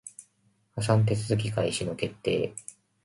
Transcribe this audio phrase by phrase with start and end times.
[0.73, 2.55] 破産手続開始の決定